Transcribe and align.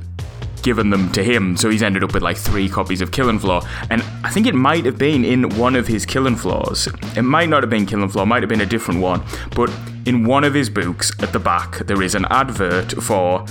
given 0.67 0.91
them 0.91 1.13
to 1.13 1.23
him. 1.23 1.57
So 1.57 1.71
he's 1.71 1.83
ended 1.83 2.03
up 2.03 2.13
with 2.13 2.25
like 2.25 2.37
three 2.37 2.69
copies 2.69 3.01
of 3.01 3.13
Killing 3.13 3.39
Floor. 3.39 3.63
And 3.89 4.03
I 4.25 4.31
think 4.31 4.49
it 4.49 4.55
might 4.55 4.85
have 4.85 4.99
been 4.99 5.25
in 5.25 5.49
one 5.57 5.77
of 5.77 5.87
his 5.87 6.05
Killing 6.05 6.35
Floors. 6.35 6.89
It 7.17 7.23
might 7.23 7.49
not 7.49 7.63
have 7.63 7.71
been 7.71 7.87
Killing 7.87 8.09
Floor, 8.09 8.27
might 8.27 8.43
have 8.43 8.49
been 8.49 8.61
a 8.61 8.67
different 8.67 9.01
one. 9.01 9.23
But 9.55 9.71
in 10.07 10.27
one 10.27 10.43
of 10.43 10.55
his 10.55 10.69
books 10.69 11.13
at 11.23 11.33
the 11.33 11.39
back, 11.39 11.87
there 11.87 12.03
is 12.03 12.17
an 12.17 12.27
advert 12.31 13.01
for 13.01 13.47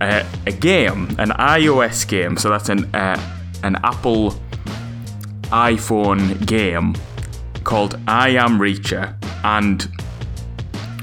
uh, 0.00 0.24
a 0.46 0.52
game, 0.52 1.08
an 1.18 1.30
iOS 1.30 2.06
game. 2.06 2.36
So 2.36 2.50
that's 2.50 2.68
an, 2.68 2.84
uh, 2.94 3.20
an 3.64 3.74
Apple 3.82 4.36
iPhone 5.50 6.46
game 6.46 6.94
called 7.64 7.98
I 8.06 8.28
Am 8.30 8.60
Reacher. 8.60 9.16
And 9.42 9.88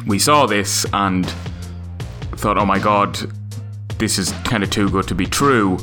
we 0.07 0.17
saw 0.17 0.45
this 0.45 0.85
and 0.93 1.25
thought, 2.41 2.57
oh 2.57 2.65
my 2.65 2.79
god, 2.79 3.19
this 3.99 4.17
is 4.17 4.31
kind 4.43 4.63
of 4.63 4.71
too 4.71 4.89
good 4.89 5.07
to 5.07 5.13
be 5.13 5.27
true. 5.27 5.77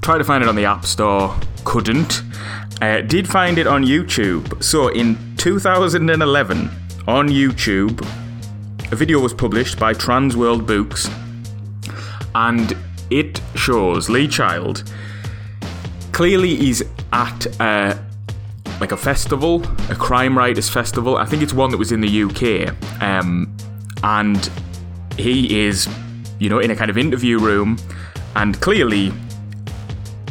Tried 0.00 0.18
to 0.18 0.24
find 0.24 0.42
it 0.42 0.48
on 0.48 0.56
the 0.56 0.64
App 0.64 0.86
Store, 0.86 1.38
couldn't. 1.64 2.22
Uh, 2.80 3.02
did 3.02 3.28
find 3.28 3.58
it 3.58 3.66
on 3.66 3.84
YouTube. 3.84 4.62
So 4.64 4.88
in 4.88 5.18
2011, 5.36 6.70
on 7.06 7.28
YouTube, 7.28 8.00
a 8.90 8.96
video 8.96 9.20
was 9.20 9.34
published 9.34 9.78
by 9.78 9.92
Transworld 9.92 10.66
Books, 10.66 11.10
and 12.34 12.74
it 13.10 13.42
shows 13.54 14.08
Lee 14.08 14.26
Child. 14.26 14.90
Clearly, 16.12 16.56
he's 16.56 16.82
at 17.12 17.44
a, 17.60 18.02
like 18.80 18.92
a 18.92 18.96
festival, 18.96 19.62
a 19.90 19.94
crime 19.94 20.38
writers 20.38 20.70
festival. 20.70 21.18
I 21.18 21.26
think 21.26 21.42
it's 21.42 21.52
one 21.52 21.70
that 21.70 21.76
was 21.76 21.92
in 21.92 22.00
the 22.00 22.22
UK, 22.22 22.74
um, 23.02 23.54
and 24.02 24.50
he 25.16 25.66
is, 25.66 25.88
you 26.38 26.48
know, 26.48 26.58
in 26.58 26.70
a 26.70 26.76
kind 26.76 26.90
of 26.90 26.98
interview 26.98 27.38
room, 27.38 27.78
and 28.36 28.60
clearly 28.60 29.12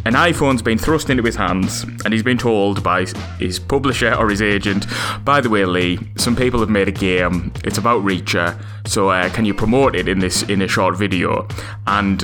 an 0.04 0.14
iPhone's 0.14 0.64
been 0.64 0.80
thrust 0.80 1.12
into 1.12 1.22
his 1.22 1.36
hands, 1.36 1.84
and 1.84 2.12
he's 2.12 2.24
been 2.24 2.38
told 2.38 2.84
by 2.84 3.06
his 3.38 3.60
publisher 3.60 4.14
or 4.16 4.30
his 4.30 4.42
agent, 4.42 4.88
by 5.24 5.42
the 5.42 5.50
way, 5.50 5.64
Lee, 5.64 6.00
some 6.18 6.36
people 6.36 6.60
have 6.60 6.70
made 6.70 6.88
a 6.88 6.92
game. 6.92 7.54
It's 7.64 7.78
about 7.78 8.04
Reacher, 8.04 8.60
so 8.88 9.10
uh, 9.10 9.30
can 9.30 9.46
you 9.46 9.54
promote 9.54 9.96
it 9.96 10.08
in 10.08 10.18
this 10.18 10.42
in 10.44 10.64
a 10.64 10.68
short 10.68 10.98
video? 10.98 11.48
And 11.86 12.24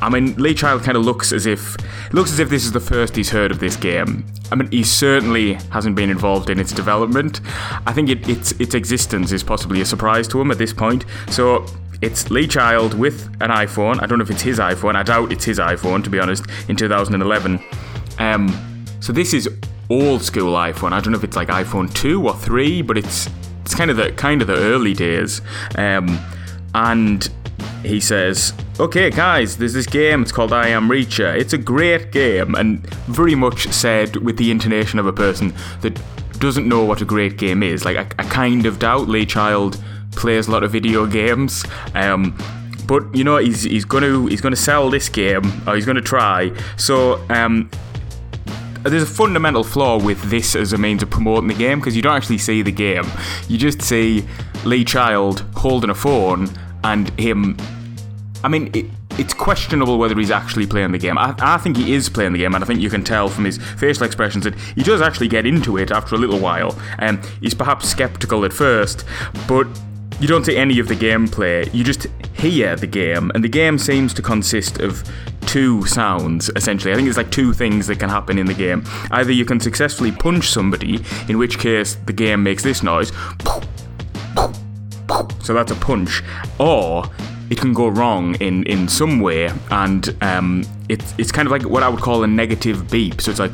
I 0.00 0.08
mean, 0.08 0.34
Lee 0.36 0.54
Child 0.54 0.82
kind 0.82 0.96
of 0.96 1.04
looks 1.04 1.32
as 1.32 1.46
if 1.46 1.76
looks 2.12 2.30
as 2.30 2.38
if 2.38 2.48
this 2.48 2.64
is 2.64 2.72
the 2.72 2.80
first 2.80 3.16
he's 3.16 3.30
heard 3.30 3.50
of 3.50 3.58
this 3.58 3.76
game. 3.76 4.24
I 4.52 4.54
mean, 4.54 4.70
he 4.70 4.84
certainly 4.84 5.54
hasn't 5.72 5.96
been 5.96 6.10
involved 6.10 6.48
in 6.48 6.60
its 6.60 6.70
development. 6.70 7.40
I 7.86 7.92
think 7.92 8.08
it, 8.08 8.28
its 8.28 8.52
its 8.52 8.74
existence 8.74 9.32
is 9.32 9.42
possibly 9.42 9.80
a 9.80 9.84
surprise 9.84 10.28
to 10.28 10.40
him 10.40 10.52
at 10.52 10.58
this 10.58 10.72
point. 10.72 11.06
So 11.28 11.66
it's 12.02 12.30
Lee 12.30 12.46
Child 12.46 12.94
with 12.94 13.26
an 13.40 13.50
iPhone. 13.50 14.02
I 14.02 14.06
don't 14.06 14.18
know 14.18 14.24
if 14.24 14.30
it's 14.30 14.42
his 14.42 14.58
iPhone. 14.58 14.96
I 14.96 15.02
doubt 15.02 15.32
it's 15.32 15.44
his 15.44 15.58
iPhone, 15.58 16.04
to 16.04 16.10
be 16.10 16.18
honest, 16.18 16.44
in 16.68 16.76
2011. 16.76 17.60
Um, 18.18 18.84
so 19.00 19.12
this 19.12 19.32
is 19.32 19.48
old 19.88 20.22
school 20.22 20.54
iPhone. 20.54 20.92
I 20.92 21.00
don't 21.00 21.12
know 21.12 21.18
if 21.18 21.24
it's 21.24 21.36
like 21.36 21.48
iPhone 21.48 21.92
2 21.94 22.26
or 22.26 22.34
3, 22.34 22.82
but 22.82 22.98
it's 22.98 23.28
it's 23.62 23.74
kind 23.74 23.90
of 23.90 23.96
the 23.96 24.12
kind 24.12 24.42
of 24.42 24.48
the 24.48 24.56
early 24.56 24.94
days. 24.94 25.40
Um, 25.76 26.18
and 26.74 27.28
he 27.82 28.00
says, 28.00 28.52
"Okay, 28.78 29.10
guys, 29.10 29.56
there's 29.56 29.72
this 29.72 29.86
game. 29.86 30.22
It's 30.22 30.32
called 30.32 30.52
I 30.52 30.68
Am 30.68 30.88
Reacher. 30.88 31.36
It's 31.36 31.52
a 31.52 31.58
great 31.58 32.12
game, 32.12 32.54
and 32.54 32.86
very 33.06 33.34
much 33.34 33.68
said 33.68 34.16
with 34.16 34.36
the 34.36 34.50
intonation 34.50 34.98
of 34.98 35.06
a 35.06 35.12
person 35.12 35.54
that 35.80 36.00
doesn't 36.38 36.68
know 36.68 36.84
what 36.84 37.00
a 37.00 37.04
great 37.04 37.38
game 37.38 37.62
is. 37.62 37.84
Like 37.84 37.96
I, 37.96 38.22
I 38.22 38.28
kind 38.28 38.66
of 38.66 38.78
doubt 38.78 39.08
Lee 39.08 39.26
Child 39.26 39.82
plays 40.16 40.48
a 40.48 40.50
lot 40.50 40.64
of 40.64 40.72
video 40.72 41.06
games. 41.06 41.64
Um, 41.94 42.36
but 42.86 43.14
you 43.14 43.24
know 43.24 43.38
he's 43.38 43.62
he's 43.62 43.84
to 44.04 44.26
he's 44.26 44.40
to 44.40 44.60
sell 44.60 44.90
this 44.90 45.08
game 45.08 45.44
or 45.66 45.74
he's 45.74 45.86
to 45.96 46.02
try. 46.02 46.52
So 46.76 47.24
um, 47.30 47.70
there's 48.82 49.02
a 49.02 49.06
fundamental 49.06 49.64
flaw 49.64 49.98
with 49.98 50.22
this 50.30 50.54
as 50.54 50.72
a 50.72 50.78
means 50.78 51.02
of 51.02 51.10
promoting 51.10 51.48
the 51.48 51.54
game 51.54 51.80
because 51.80 51.96
you 51.96 52.02
don't 52.02 52.16
actually 52.16 52.38
see 52.38 52.62
the 52.62 52.72
game. 52.72 53.04
You 53.48 53.58
just 53.58 53.82
see 53.82 54.26
Lee 54.64 54.84
Child 54.84 55.40
holding 55.56 55.90
a 55.90 55.94
phone 55.94 56.48
and 56.84 57.08
him. 57.18 57.56
I 58.44 58.48
mean, 58.48 58.70
it, 58.74 58.86
it's 59.18 59.34
questionable 59.34 59.98
whether 59.98 60.14
he's 60.14 60.30
actually 60.30 60.66
playing 60.66 60.92
the 60.92 60.98
game. 60.98 61.18
I, 61.18 61.34
I, 61.38 61.58
think 61.58 61.76
he 61.76 61.94
is 61.94 62.08
playing 62.08 62.32
the 62.32 62.38
game, 62.38 62.54
and 62.54 62.62
I 62.62 62.66
think 62.66 62.80
you 62.80 62.90
can 62.90 63.02
tell 63.02 63.28
from 63.28 63.44
his 63.44 63.58
facial 63.58 64.04
expressions 64.04 64.44
that 64.44 64.54
he 64.54 64.82
does 64.82 65.00
actually 65.00 65.28
get 65.28 65.46
into 65.46 65.78
it 65.78 65.90
after 65.90 66.14
a 66.14 66.18
little 66.18 66.38
while. 66.38 66.78
And 66.98 67.18
um, 67.18 67.24
he's 67.40 67.54
perhaps 67.54 67.88
skeptical 67.88 68.44
at 68.44 68.52
first, 68.52 69.04
but 69.48 69.66
you 70.20 70.26
don't 70.26 70.44
see 70.44 70.56
any 70.56 70.78
of 70.78 70.88
the 70.88 70.94
gameplay, 70.94 71.72
you 71.74 71.84
just 71.84 72.06
hear 72.34 72.76
the 72.76 72.86
game, 72.86 73.30
and 73.34 73.44
the 73.44 73.48
game 73.48 73.78
seems 73.78 74.14
to 74.14 74.22
consist 74.22 74.80
of 74.80 75.02
two 75.42 75.84
sounds, 75.86 76.50
essentially. 76.56 76.92
I 76.92 76.96
think 76.96 77.08
it's 77.08 77.16
like 77.16 77.30
two 77.30 77.52
things 77.52 77.86
that 77.86 77.98
can 77.98 78.08
happen 78.08 78.38
in 78.38 78.46
the 78.46 78.54
game. 78.54 78.84
Either 79.10 79.32
you 79.32 79.44
can 79.44 79.60
successfully 79.60 80.12
punch 80.12 80.48
somebody, 80.48 81.00
in 81.28 81.38
which 81.38 81.58
case 81.58 81.96
the 82.06 82.12
game 82.12 82.42
makes 82.42 82.62
this 82.62 82.82
noise, 82.82 83.12
so 85.42 85.54
that's 85.54 85.70
a 85.70 85.76
punch, 85.76 86.22
or 86.58 87.04
it 87.50 87.58
can 87.58 87.72
go 87.72 87.88
wrong 87.88 88.34
in, 88.36 88.64
in 88.64 88.88
some 88.88 89.20
way, 89.20 89.50
and 89.70 90.16
um, 90.22 90.64
it's 90.88 91.14
it's 91.18 91.30
kind 91.30 91.46
of 91.46 91.52
like 91.52 91.62
what 91.62 91.82
I 91.82 91.88
would 91.88 92.00
call 92.00 92.24
a 92.24 92.26
negative 92.26 92.90
beep. 92.90 93.20
So 93.20 93.30
it's 93.30 93.40
like, 93.40 93.52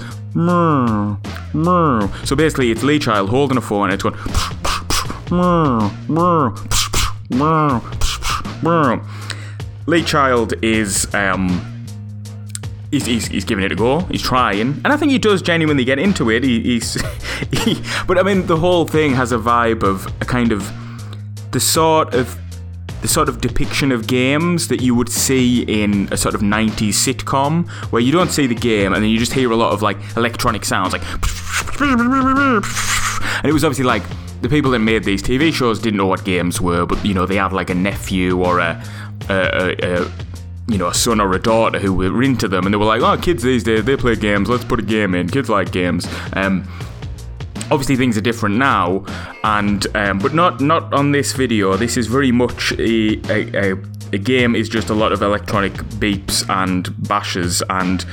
so 2.25 2.35
basically, 2.37 2.71
it's 2.71 2.83
Lee 2.83 2.99
Child 2.99 3.31
holding 3.31 3.59
a 3.59 3.61
phone 3.61 3.91
and 3.91 3.95
it's 3.95 4.03
going. 4.03 4.15
Lee 9.87 10.03
Child 10.03 10.55
is 10.63 11.13
um, 11.15 11.73
He's, 12.93 13.07
he's, 13.07 13.27
he's, 13.27 13.45
giving 13.47 13.65
it 13.65 13.73
a 13.73 13.75
go. 13.75 14.01
He's 14.01 14.21
trying, 14.21 14.73
and 14.85 14.89
I 14.89 14.99
think 14.99 15.13
he 15.13 15.19
does 15.19 15.41
genuinely 15.41 15.83
get 15.83 15.99
into 15.99 16.29
it. 16.31 16.45
He, 16.45 16.61
he's, 16.61 16.93
he, 17.51 17.83
but 18.07 18.19
I 18.19 18.23
mean, 18.23 18.47
the 18.47 18.59
whole 18.59 18.87
thing 18.87 19.15
has 19.15 19.33
a 19.33 19.39
vibe 19.39 19.83
of 19.83 20.07
a 20.21 20.27
kind 20.27 20.53
of 20.53 20.71
the 21.53 21.61
sort 21.61 22.13
of 22.13 22.39
the 23.01 23.09
sort 23.09 23.31
of 23.31 23.41
depiction 23.41 23.93
of 23.93 24.07
games 24.07 24.69
that 24.69 24.83
you 24.83 24.95
would 24.95 25.09
see 25.09 25.63
in 25.63 26.07
a 26.13 26.17
sort 26.19 26.35
of 26.35 26.43
90s 26.43 26.91
sitcom 26.91 27.69
where 27.91 28.03
you 28.03 28.13
don't 28.13 28.31
see 28.31 28.47
the 28.47 28.55
game 28.55 28.93
and 28.93 29.03
then 29.03 29.11
you 29.11 29.19
just 29.19 29.33
hear 29.33 29.51
a 29.51 29.57
lot 29.57 29.73
of 29.73 29.83
like 29.83 29.97
electronic 30.17 30.65
sounds 30.65 30.93
like 30.93 31.03
and 31.81 33.45
it 33.45 33.53
was 33.53 33.65
obviously 33.65 33.85
like 33.85 34.05
the 34.43 34.49
people 34.49 34.71
that 34.73 34.81
made 34.81 35.05
these 35.05 35.23
TV 35.23 35.53
shows 35.53 35.79
didn't 35.79 35.97
know 35.97 36.07
what 36.07 36.25
games 36.25 36.61
were, 36.61 36.85
but 36.85 37.03
you 37.05 37.15
know 37.15 37.27
they 37.27 37.37
had 37.37 37.53
like 37.53 37.71
a 37.71 37.75
nephew 37.75 38.43
or 38.43 38.59
a, 38.59 38.83
a, 39.29 39.35
a, 39.35 40.03
a 40.03 40.13
you 40.69 40.79
know, 40.79 40.89
a 40.89 40.95
son 40.95 41.21
or 41.21 41.33
a 41.35 41.41
daughter 41.41 41.79
who 41.79 41.93
were 41.93 42.23
into 42.23 42.49
them, 42.49 42.65
and 42.65 42.73
they 42.73 42.79
were 42.79 42.85
like, 42.85 43.03
"Oh, 43.03 43.17
kids 43.17 43.43
these 43.43 43.65
days 43.65 43.85
they 43.85 43.97
play 43.97 44.17
games. 44.17 44.49
Let's 44.49 44.65
put 44.65 44.81
a 44.81 44.83
game 44.83 45.15
in. 45.15 45.29
Kids 45.29 45.49
like 45.49 45.73
games." 45.73 46.07
Um, 46.35 46.67
obviously 47.71 47.97
things 47.97 48.17
are 48.17 48.23
different 48.23 48.57
now, 48.57 49.05
and 49.45 49.87
um, 49.97 50.19
but 50.19 50.35
not 50.35 50.61
not 50.61 50.93
on 50.93 51.13
this 51.13 51.33
video. 51.33 51.77
This 51.77 51.97
is 51.97 52.07
very 52.07 52.33
much 52.33 52.73
a, 52.73 53.19
a, 53.31 53.73
a, 53.73 53.77
a 54.13 54.19
game 54.19 54.55
is 54.55 54.69
just 54.69 54.91
a 54.91 54.95
lot 54.95 55.13
of 55.13 55.23
electronic 55.23 55.73
beeps 55.73 56.49
and 56.49 57.09
bashes 57.09 57.63
and 57.69 58.05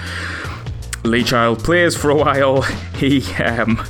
Lee 1.03 1.23
Child 1.23 1.63
plays 1.63 1.95
for 1.95 2.09
a 2.09 2.15
while. 2.15 2.65
He 2.99 3.23
um, 3.35 3.81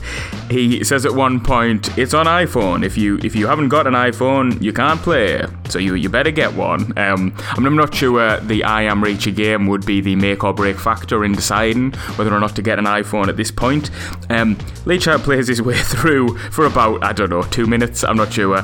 he 0.51 0.83
says 0.83 1.03
at 1.03 1.15
one 1.15 1.39
point, 1.39 1.97
"It's 1.97 2.13
on 2.13 2.27
iPhone. 2.27 2.85
If 2.85 2.95
you 2.95 3.17
if 3.23 3.35
you 3.35 3.47
haven't 3.47 3.69
got 3.69 3.88
an 3.88 3.95
iPhone, 3.95 4.61
you 4.61 4.71
can't 4.71 5.01
play. 5.01 5.44
So 5.67 5.79
you 5.79 5.95
you 5.95 6.09
better 6.09 6.29
get 6.29 6.53
one." 6.53 6.95
Um, 6.95 7.33
I'm 7.57 7.75
not 7.75 7.95
sure 7.95 8.39
the 8.39 8.63
I 8.63 8.83
Am 8.83 9.03
Reacher 9.03 9.35
game 9.35 9.65
would 9.65 9.83
be 9.83 10.00
the 10.00 10.15
make 10.15 10.44
or 10.44 10.53
break 10.53 10.79
factor 10.79 11.25
in 11.25 11.31
deciding 11.31 11.94
whether 12.17 12.31
or 12.31 12.39
not 12.39 12.56
to 12.57 12.61
get 12.61 12.77
an 12.77 12.85
iPhone 12.85 13.29
at 13.29 13.35
this 13.35 13.50
point. 13.50 13.89
Um, 14.29 14.59
Lee 14.85 15.00
Child 15.00 15.23
plays 15.23 15.47
his 15.47 15.59
way 15.59 15.77
through 15.77 16.38
for 16.51 16.67
about 16.67 17.03
I 17.03 17.12
don't 17.12 17.31
know 17.31 17.41
two 17.41 17.65
minutes. 17.65 18.03
I'm 18.03 18.17
not 18.17 18.31
sure. 18.31 18.62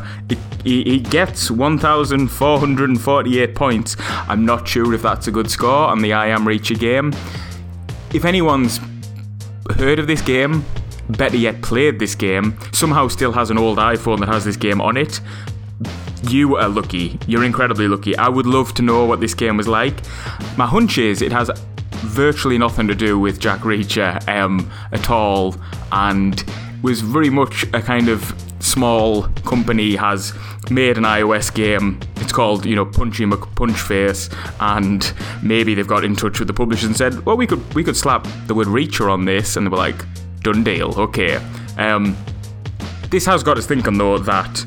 He, 0.64 0.84
he 0.84 1.00
gets 1.00 1.50
1,448 1.50 3.56
points. 3.56 3.96
I'm 4.00 4.46
not 4.46 4.68
sure 4.68 4.94
if 4.94 5.02
that's 5.02 5.26
a 5.26 5.32
good 5.32 5.50
score 5.50 5.88
on 5.88 6.04
the 6.04 6.14
I 6.14 6.28
Am 6.28 6.46
Reacher 6.46 6.80
game 6.80 7.14
if 8.16 8.24
anyone's 8.24 8.80
heard 9.76 10.00
of 10.00 10.08
this 10.08 10.22
game, 10.22 10.64
better 11.10 11.36
yet 11.36 11.62
played 11.62 12.00
this 12.00 12.16
game, 12.16 12.58
somehow 12.72 13.10
still 13.10 13.34
has 13.34 13.50
an 13.52 13.58
old 13.58 13.78
iPhone 13.78 14.20
that 14.22 14.30
has 14.30 14.46
this 14.46 14.56
game 14.56 14.80
on 14.80 14.96
it, 14.96 15.20
you 16.24 16.56
are 16.56 16.70
lucky. 16.70 17.20
You're 17.28 17.44
incredibly 17.44 17.90
lucky. 17.90 18.16
I 18.16 18.30
would 18.30 18.46
love 18.46 18.74
to 18.76 18.82
know 18.82 19.04
what 19.04 19.20
this 19.20 19.34
game 19.34 19.58
was 19.58 19.68
like. 19.68 19.96
My 20.58 20.66
hunch 20.66 20.98
is 20.98 21.22
it 21.22 21.34
has 21.34 21.52
virtually 22.06 22.58
nothing 22.58 22.88
to 22.88 22.96
do 22.96 23.20
with 23.20 23.38
Jack 23.38 23.60
Reacher 23.60 24.26
um, 24.30 24.72
at 24.94 25.10
all, 25.10 25.54
and 25.92 26.42
was 26.82 27.02
very 27.02 27.30
much 27.30 27.64
a 27.74 27.82
kind 27.82 28.08
of 28.08 28.34
small 28.60 29.24
company 29.44 29.98
has 29.98 30.34
made 30.70 30.98
an 30.98 31.04
iOS 31.04 31.54
game. 31.54 32.00
Called, 32.36 32.66
you 32.66 32.76
know, 32.76 32.86
Punchy 32.86 33.24
McPunchface, 33.24 34.30
and 34.60 35.14
maybe 35.42 35.74
they've 35.74 35.88
got 35.88 36.04
in 36.04 36.18
touch 36.18 36.38
with 36.38 36.50
the 36.50 36.54
publishers 36.54 36.84
and 36.84 36.98
said, 36.98 37.26
well, 37.26 37.38
we 37.38 37.48
could 37.48 37.74
we 37.74 37.82
could 37.82 37.96
slap 37.96 38.28
the 38.48 38.54
word 38.54 38.68
Reacher 38.68 39.10
on 39.10 39.24
this, 39.24 39.56
and 39.56 39.66
they 39.66 39.70
were 39.70 39.78
like, 39.78 40.04
done 40.42 40.62
deal, 40.62 40.94
okay. 41.00 41.38
Um, 41.78 42.14
this 43.10 43.26
has 43.26 43.42
got 43.42 43.58
us 43.58 43.66
thinking 43.66 43.98
though 43.98 44.18
that 44.18 44.66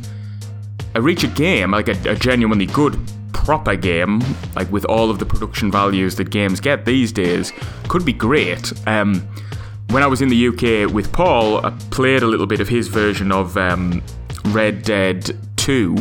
a 0.95 1.01
Reacher 1.01 1.35
game, 1.37 1.73
like 1.73 1.89
a, 1.89 2.11
a 2.11 2.17
genuinely 2.17 2.65
good 2.65 2.99
proper 3.35 3.77
game, 3.77 4.23
like 4.57 4.73
with 4.73 4.87
all 4.87 5.11
of 5.11 5.19
the 5.19 5.27
production 5.27 5.71
values 5.71 6.17
that 6.17 6.31
games 6.31 6.61
get 6.61 6.87
these 6.87 7.13
days, 7.13 7.53
could 7.89 8.05
be 8.07 8.15
great. 8.15 8.73
Um, 8.87 9.29
when 9.91 10.03
I 10.03 10.07
was 10.07 10.23
in 10.23 10.31
the 10.31 10.49
UK 10.49 10.91
with 10.91 11.13
Paul, 11.13 11.67
I 11.67 11.71
played 11.91 12.23
a 12.23 12.27
little 12.27 12.47
bit 12.47 12.61
of 12.61 12.69
his 12.69 12.89
version 12.89 13.31
of 13.31 13.59
um, 13.59 14.03
Red 14.47 14.83
Dead 14.83 15.37
2, 15.57 15.97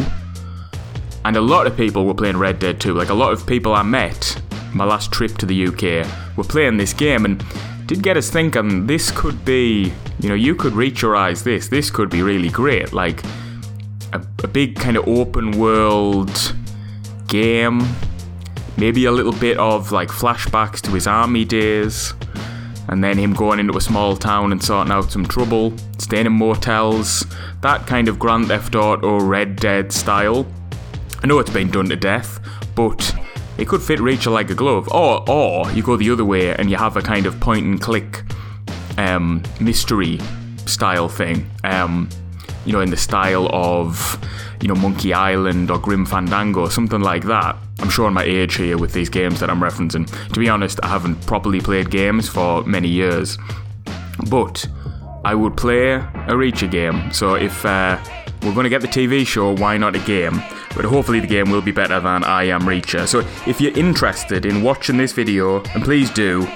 and 1.28 1.36
a 1.36 1.42
lot 1.42 1.68
of 1.68 1.76
people 1.76 2.06
were 2.06 2.14
playing 2.14 2.38
Red 2.38 2.58
Dead 2.58 2.80
2. 2.80 2.94
Like 2.94 3.10
a 3.10 3.14
lot 3.14 3.34
of 3.34 3.46
people 3.46 3.74
I 3.74 3.84
met 3.84 4.42
my 4.74 4.86
last 4.86 5.12
trip 5.12 5.38
to 5.40 5.46
the 5.46 5.68
UK 5.68 6.08
were 6.38 6.46
playing 6.46 6.78
this 6.78 6.94
game, 6.94 7.26
and 7.26 7.44
did 7.86 8.02
get 8.02 8.16
us 8.16 8.30
thinking 8.30 8.88
this 8.88 9.12
could 9.12 9.44
be, 9.44 9.92
you 10.22 10.30
know, 10.30 10.36
you 10.36 10.56
could 10.56 10.72
Reacherize 10.72 11.44
this. 11.44 11.68
This 11.68 11.92
could 11.92 12.10
be 12.10 12.22
really 12.22 12.48
great. 12.48 12.94
Like 12.94 13.26
a, 14.14 14.26
a 14.42 14.48
big 14.48 14.78
kind 14.78 14.96
of 14.96 15.06
open 15.06 15.52
world 15.60 16.56
game, 17.28 17.82
maybe 18.78 19.04
a 19.04 19.12
little 19.12 19.34
bit 19.34 19.58
of 19.58 19.92
like 19.92 20.08
flashbacks 20.08 20.80
to 20.84 20.92
his 20.92 21.08
army 21.08 21.44
days 21.44 22.14
and 22.88 23.04
then 23.04 23.18
him 23.18 23.34
going 23.34 23.60
into 23.60 23.78
a 23.78 23.82
small 23.82 24.16
town 24.16 24.54
and 24.54 24.64
sorting 24.64 24.94
out 24.94 25.12
some 25.12 25.26
trouble, 25.26 25.74
staying 25.98 26.26
in 26.26 26.32
motels, 26.32 27.26
that 27.60 27.86
kind 27.86 28.08
of 28.08 28.18
Grand 28.18 28.48
Theft 28.48 28.76
Auto 28.76 29.20
Red 29.20 29.58
Dead 29.58 29.92
style. 29.92 30.48
I 31.24 31.28
know 31.28 31.40
it's 31.40 31.50
been 31.50 31.70
done 31.70 31.90
to 31.90 31.96
death, 31.96 32.40
but 32.76 33.16
it 33.58 33.68
could 33.68 33.82
fit 33.82 34.00
Reacher 34.00 34.32
like 34.32 34.50
a 34.50 34.56
glove. 34.56 34.88
Or, 34.90 35.28
or 35.30 35.72
you 35.72 35.82
go 35.82 35.98
the 35.98 36.12
other 36.12 36.26
way 36.26 36.54
and 36.56 36.70
you 36.70 36.78
have 36.78 36.96
a 36.96 37.02
kind 37.02 37.26
of 37.26 37.40
point 37.40 37.66
and 37.66 37.82
click 37.82 38.24
um, 38.98 39.44
mystery 39.60 40.20
style 40.66 41.10
thing. 41.10 41.50
Um, 41.64 42.10
you 42.66 42.74
know, 42.74 42.82
in 42.82 42.90
the 42.90 42.98
style 42.98 43.48
of, 43.54 44.20
you 44.62 44.68
know, 44.68 44.76
Monkey 44.76 45.14
Island 45.14 45.72
or 45.72 45.80
Grim 45.80 46.06
Fandango, 46.06 46.68
something 46.68 47.02
like 47.02 47.24
that. 47.26 47.56
I'm 47.80 47.90
showing 47.90 48.14
my 48.14 48.24
age 48.24 48.56
here 48.56 48.78
with 48.78 48.92
these 48.92 49.10
games 49.10 49.40
that 49.40 49.50
I'm 49.50 49.60
referencing. 49.60 50.06
To 50.34 50.40
be 50.40 50.50
honest, 50.50 50.80
I 50.84 50.88
haven't 50.88 51.26
properly 51.26 51.62
played 51.62 51.90
games 51.90 52.28
for 52.28 52.64
many 52.64 52.90
years. 52.90 53.38
But 54.30 54.68
I 55.24 55.34
would 55.36 55.56
play 55.56 55.94
a 55.94 56.34
Reacher 56.34 56.70
game. 56.70 57.12
So 57.12 57.36
if 57.36 57.66
uh, 57.66 58.00
we're 58.44 58.54
going 58.54 58.66
to 58.66 58.70
get 58.70 58.82
the 58.82 58.88
TV 58.88 59.26
show, 59.26 59.56
why 59.56 59.78
not 59.78 59.96
a 59.96 60.00
game? 60.00 60.42
But 60.76 60.86
hopefully 60.86 61.20
the 61.20 61.28
game 61.28 61.50
will 61.50 61.62
be 61.62 61.72
better 61.72 62.00
than 62.00 62.24
I 62.24 62.44
Am 62.44 62.62
Reacher. 62.62 63.08
So 63.08 63.20
if 63.50 63.60
you're 63.60 63.78
interested 63.78 64.46
in 64.46 64.62
watching 64.62 64.98
this 64.98 65.12
video, 65.12 65.64
and 65.74 65.84
please 65.84 66.12
do, 66.12 66.48